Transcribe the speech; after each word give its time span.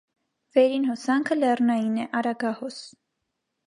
Վերին 0.57 0.87
հոսանքը 0.93 1.39
լեռնային 1.43 2.03
է, 2.05 2.09
արագահոս։ 2.23 2.85